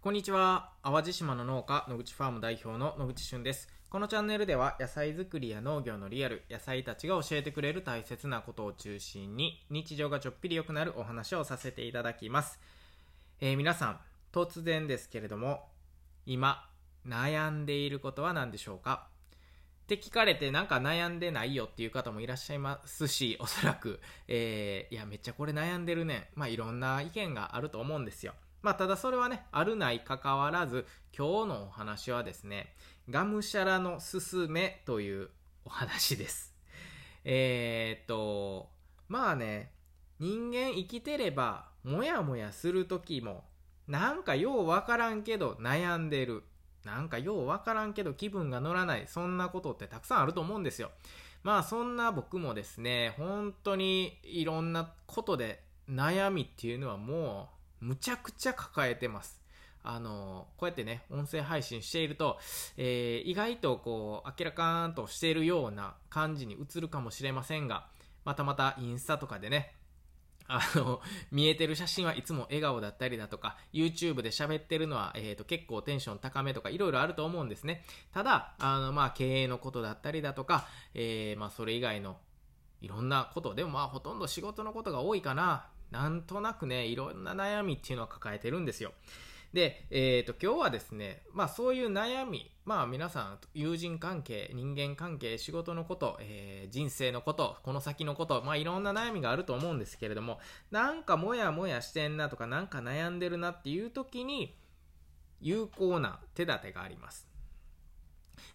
[0.00, 0.70] こんにちは。
[0.84, 3.68] 淡路島の農家、野口ファーム代表の野口俊です。
[3.90, 12.60] このチャンネルでは野菜作りや農業のリアル、野菜たちが教えてくれる大切なことを中心に、日常がちょっぴり良くなるお話をさせていただきます。
[13.40, 14.00] えー皆さん、
[14.32, 15.68] 突然ですけれども、
[16.26, 16.70] 今、
[17.04, 19.08] 悩んでいることは何でしょうか？
[19.82, 26.30] って聞かれてなんか悩んでないよっていう方もいらっしゃいますし、おそらく、えーいや、めっちゃこれ悩んでるね。
[26.36, 28.34] まあ、いろんな意見があると思うんですよ。
[28.62, 32.74] まあ、ただそれはね、あるない関わらず、今日のお話はですね、
[33.08, 35.30] がむしゃらのすすめという
[35.64, 36.54] お話です。
[37.24, 38.70] えーっと、
[39.08, 39.72] まあね、
[40.18, 43.44] 人間生きてれば、もやもやする時も、
[43.86, 46.44] なんかようわからんけど悩んでる。
[46.84, 49.06] なんかようわからんけど気分が乗らない。
[49.06, 50.90] そんなことってたくさんあると思うんですよ。
[51.42, 59.40] まあそんな僕もですね、本当にいろんなことで悩みっていうのはもうむちゃくちゃ抱えてます。
[59.82, 62.38] あの、こうやってね、音声配信していると、
[62.76, 67.86] えー意外とこう、明らかんとしているような感じに映るかもしれませんが、
[68.24, 69.74] またまたインスタとかでね、
[70.48, 77.84] あの、見えてる写真はいつも笑顔だったりだとか、YouTube で喋ってるのは、えー、と結構テンション高めとかいろいろあると思うんですね。
[78.12, 82.16] ただ、あの、まあ、経営のことだったりだとか、えーまあ、それ以外の
[82.80, 85.68] いろんなこと、でもまあ、ほとんど仕事のことが多いかな。
[85.90, 88.92] なんとなくね、いろんな悩みっていうのは抱えてるんですよ。
[89.52, 100.38] で、えー、と今日はですね、まあ、そういう悩み、まあ、皆さん友人関係人間関係仕事のこと、えー人生のことこの先のこと、まあ、いろんな悩みがあると思うんですけれども
[100.70, 104.54] なんかモヤモヤしてんなとかなんか悩んでるなっていう時に
[105.40, 107.26] 有効な手立てがあります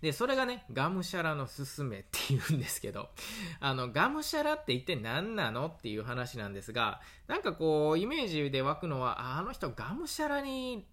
[0.01, 3.09] でそれがねがむしゃらのすすめっていうんですけど
[3.59, 10.87] あのがむしゃらって一体何なのっていう話なんですがなんかこうイメージで湧くのはあの人がむしゃらに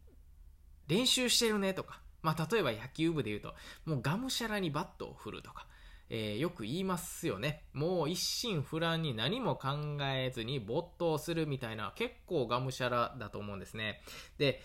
[0.88, 5.66] 練習してるねとか、まあ、例えば野球部で言うともうがむしゃらにバットを振るとか、
[6.08, 7.62] えーよく言いますよね。
[7.72, 14.02] もう一心不乱に何も考えずに没頭するみたいな結構がむしゃらだと思うんですね。
[14.36, 14.60] で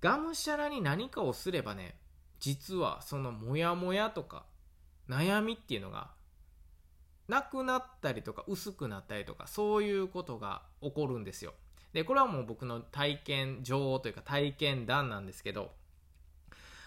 [0.00, 1.99] がむしゃらに何かをすればね
[2.40, 4.44] 実はそのモヤモヤとか
[5.08, 6.10] 悩みっていうのが
[7.28, 11.54] なくなったりとか薄くなったりとかそういうことが起こるんですよ。
[11.92, 15.72] でこれはもう僕の体験上というか体験談なんですけど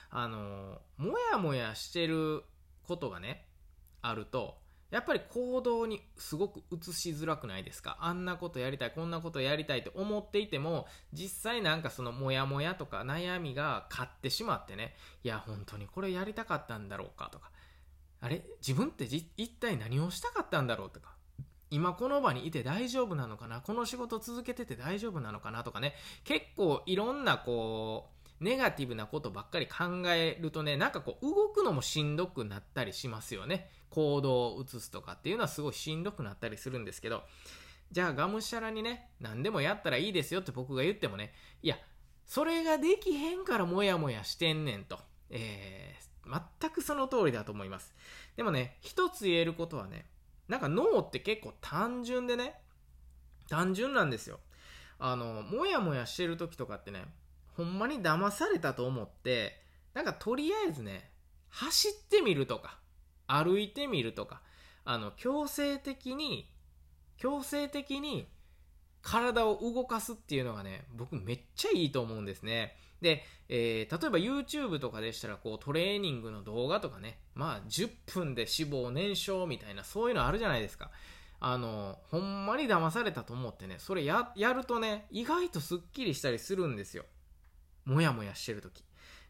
[0.09, 2.43] あのモヤモヤしてる
[2.83, 3.45] ことがね
[4.01, 4.57] あると
[4.93, 7.97] やっぱり行動にすごく移しづらくないですか？
[7.99, 14.93] あんなことやりたいこんなことやりたいと思っていても実際なんかそのモヤモヤとか悩みが勝ってしまってね
[15.23, 17.49] いや本当にこれやりたかったんだろうかとか
[18.21, 18.45] あれ？
[18.65, 21.15] 自分ってじ一体何をしたかったんだろうとか
[21.71, 23.61] 今この場にいて大丈夫なのかな？
[23.61, 25.63] この仕事続けてて大丈夫なのかな？
[25.63, 28.12] とかね結構いろんなこう
[28.43, 33.69] ネガティブなことばっかり考えるとねなんかこう動くのもしんどくなったりしますよね。
[33.89, 37.23] 行動を移すとかっていうのはすごいしんどくなったりするんですけど。
[37.91, 41.31] じゃあがむしゃらにね何でもやったらいいですよって僕が言ってもね
[41.61, 41.77] いや
[42.25, 44.99] それができへんからモヤモヤしてんねんと、
[45.29, 46.03] えー
[46.59, 47.93] 全くその通りだと思います。
[48.37, 50.05] でもね一つ言えることはね
[50.47, 52.55] なんか脳って結構単純でね
[53.49, 54.39] 単純なんですよ。
[54.99, 57.03] あのモヤモヤしてる時とかってね
[57.55, 59.61] ほんまに騙されたと思って
[59.93, 61.09] なんかとりあえずね
[61.49, 62.79] 走ってみるとか
[63.27, 64.41] 歩いてみるとか
[64.85, 66.49] あの強制的に
[67.17, 68.27] 強制的に
[69.01, 72.75] 体を動かすっていうのがね僕めっちゃいいと思うんですね。
[73.01, 80.89] で、えー例えば YouTube とかでしたらこうトレーニングの動画とかねまあ10分で脂肪燃焼みたいなそういうのあるじゃないですか。
[81.45, 87.03] あのほんまに騙されたと思ってねそれややるとね意外とすっきりしたりするんですよ。
[87.85, 88.83] もやもやしてる時。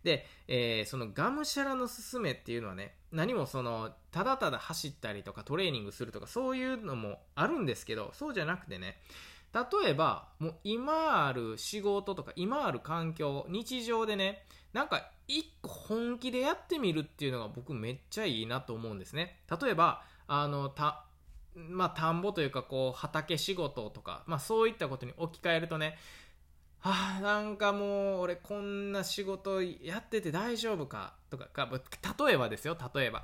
[0.04, 8.98] で、えーそのがむしゃらのすすめっていうのはね何もそのただただ走ったりとかトレーニングするとかそういうのもあるんですけどそうじゃなくてね
[9.54, 19.40] 例えばもう今ある仕事とか今ある環境日常でねなんか一個本気でやってみるっていうのが僕めっちゃいいなと思うんですね。
[19.62, 21.06] 例えばあのた
[21.56, 25.98] まあ田んぼというかこう畑仕事とかまあそういったことに置き換えるとね
[26.86, 31.70] あなんかもう俺こんな仕事やってて大丈夫かとかか
[32.26, 33.20] 例えばですよ例えば。
[33.20, 33.24] っ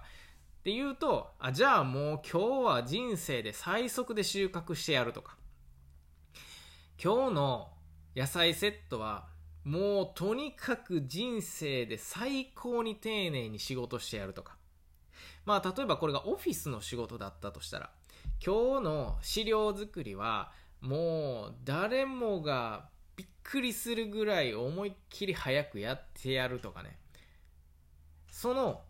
[0.63, 5.35] て言うとあじゃあもう今日は人生で最速で収穫してやるとか。
[7.01, 7.69] 今日の
[8.15, 9.27] 野菜セットは
[9.63, 14.55] もうとにかく人生で最高に丁寧に仕事してやるとか。
[15.45, 17.89] まあ例えばこれがオフィスの仕事だったとしたら
[18.45, 22.87] 今日の資料作りはもう誰もが
[23.49, 26.97] くりするぐらい思いっきり早くやってやるとかね。
[28.29, 28.81] その、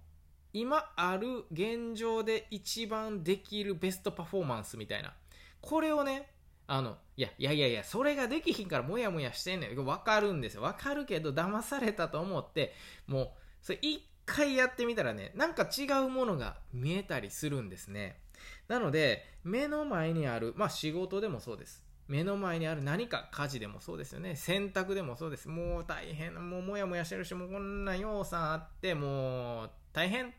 [0.51, 5.13] 今ある現状で一番できるベストパフォーマンスみたいな。
[5.61, 6.29] これをね、
[6.67, 9.85] あの、いや、いやいやいや、それができひんからもやもやしてんねん。
[9.85, 10.61] わかるんですよ。
[10.61, 12.73] わかるけど、騙されたと思って、
[13.07, 13.29] もう、
[13.61, 18.19] それ一回やってみたらね、なんか違うものが見えたりするんですね。
[18.67, 21.83] なので、目の前にある、まあ仕事でもそうです。
[22.09, 24.35] 目の前にある何か家事でもそうですよね。
[24.35, 25.47] 洗濯でもそうです。
[25.47, 30.31] もう大変、もうもやもやしてるし、もうこんな要素あって、もう大変っ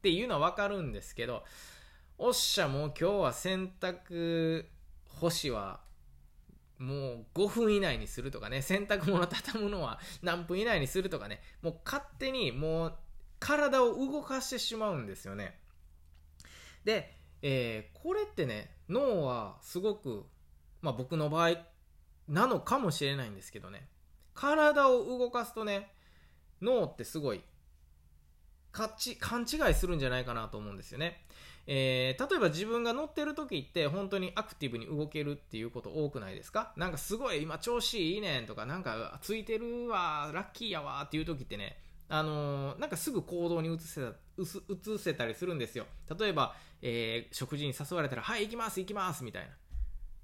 [0.00, 1.44] ていうのはわかるんですけど、
[2.18, 4.66] おっしゃ、もう今日は洗濯
[5.20, 5.80] 干しは
[6.78, 12.94] もう5分以内にするとかね、洗濯物畳むのは何分以内にするとかね、もう勝手にもう
[13.38, 15.58] 体を動かしてしまうんですよね。
[16.84, 20.26] で、えー、これってね、脳はすごく、
[20.82, 21.52] まあ僕の場合
[22.28, 23.88] なのかもしれないんですけどね、
[24.34, 25.90] 体を動かすとね、
[26.60, 27.42] 脳ってすごい
[28.72, 28.90] 勘
[29.42, 31.24] 違いするんじゃないかなと思うんですよね。
[31.66, 36.72] えー、例えば自分が乗ってる時って本当にアクティブに動けるっていうこと多くないですか？
[36.76, 41.76] なんかすごい今調子いいねんとかなんかついてるわラッキーやわっていう時ってね
[42.08, 45.86] あのー、なんかすぐ行動に移せた移せたりするんですよ。
[46.18, 49.50] 例えば、えー、食事に誘われたらはい行きます行きますみたいな。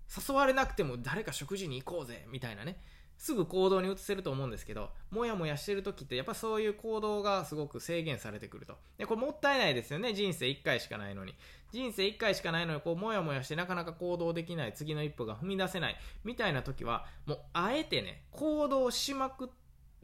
[0.09, 2.81] 誘われなくても誰か食事に行こうぜみたいなね
[3.19, 8.79] すぐ行動に移せると思うんですけど、もやもやしてる時ってやっぱそういう行動がすごく制限されてくると。
[8.97, 10.15] で、これもったいないですよね。
[10.15, 11.35] 人生1回しかないのに。
[11.73, 19.51] 人生1回しかないのに、こう、もやもやしてなかなか行動できない、次の一歩が踏み出せない、みたいな時は、もう、あえてね、行動しまく、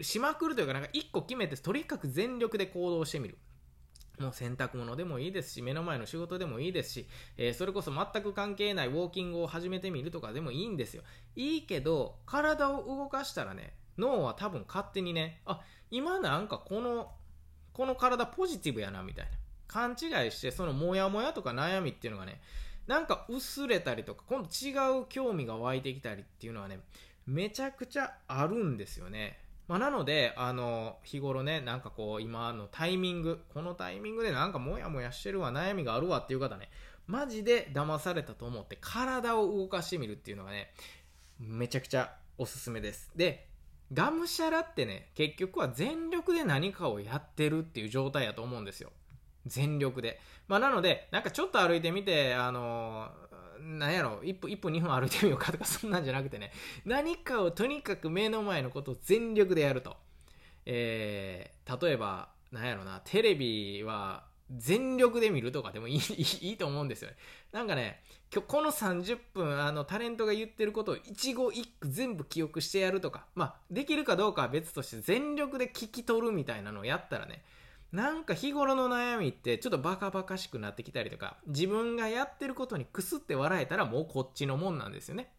[0.01, 3.39] しまくるというか、なんか1個決めて、とにかく全力で行動してみる。
[4.19, 11.03] もう洗濯物でもいいですし、目の前の仕事でもいいですし、えー、それこそ全く関係ないウォーキングを始めてみるとかでもいいんですよ。
[11.35, 17.13] いいけど、体を動かしたらね、脳は多分勝手にね、あ、今なんかこの、
[17.73, 19.33] この体ポジティブやな、みたいな。
[19.67, 22.41] 勘違いして、そのモヤモヤとか悩みっていうのがね、
[22.87, 26.81] なんか薄れたりとか、今度違う興味が湧いてきたりっていうのはね、
[27.27, 29.39] めちゃくちゃあるんですよね。
[29.67, 36.71] まあ、なので、あの、日頃ね、なんかこう、今のタイミング、このタイミングでなんかモヤモヤしてるわ、悩みがあるわっていう方ね、
[37.07, 40.73] マジで騙されたと思って体を動かしてみるっていうのがね、
[41.39, 43.11] めちゃくちゃおすすめです。
[43.17, 43.49] で、
[43.93, 48.91] がむしゃらってね、結局は全力で何かをやってるっていう状態やと思うんですよ。
[49.47, 50.21] 全力で。
[50.49, 53.11] まあ、なので、なんかちょっと歩いてみて、あの
[53.61, 56.53] なんやろ、一歩、一歩二分歩いてみようかとか、そんなんじゃなくてね、
[56.85, 59.97] 何かをとにかく目の前のことを全力でやると。
[60.67, 65.99] えー、例えば、なんやろな、テレビは全力で見るとかでもいい
[66.43, 67.17] いいと思うんですよね。
[67.53, 68.03] なんかね、
[68.33, 77.45] 今日この30分、あの、タレントが言ってることを一語一句全部記憶してやるとか、まあ、できるかどうかは別として全力で聞き取るみたいなのをやったらね、
[77.95, 85.33] なんか日頃の悩みってちょっとバカバカしくなってきたりとか、自分がやってることにくすって笑えたらもうこっちのもんなんですよね。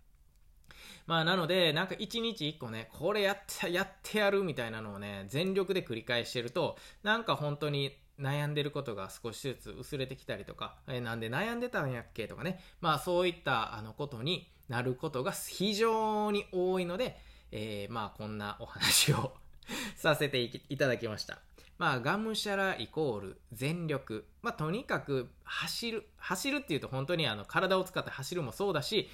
[1.05, 17.17] まあなので、なんか一日一個ね、これやって、やってやるみたいなのをね、全力で繰り返してると、なんか本当に悩んでることが少しずつ薄れてきたりとか、えなんで悩んでたんやっけとかね、まあそういったあのことになることが非常に多いので、
[17.51, 19.33] えー、まあこんなお話を
[19.97, 21.41] させていただきました。
[21.77, 24.25] まあ、がむしゃらイコール全力。
[24.41, 26.07] まあ、とにかく走る。
[26.17, 29.09] 走るっていうと本当にあの体を使って走るもそうだし、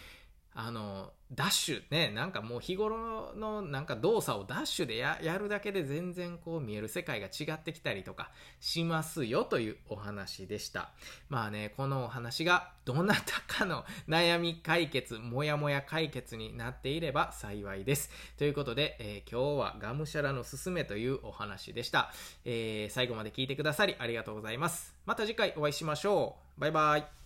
[0.53, 10.89] あの、ダッシュね、なんかもう日頃のなんか動作をダッシュでやるだけで全然こう見える世界が違ってきたりとかしますよというお話でした。
[11.29, 18.09] まあね、このお話がどなたかの悩み解決、もやもや解決になっていれば幸いです。
[18.37, 22.11] ということで、えー、今日はがむしゃらのすすめというお話でした。
[22.43, 24.93] えー、最後まで聞いてくださりありがとうございます。
[25.05, 26.59] また次回お会いしましょう。
[26.59, 27.20] バイバイ。